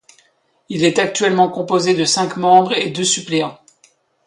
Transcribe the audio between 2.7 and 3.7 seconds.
et deux suppléants.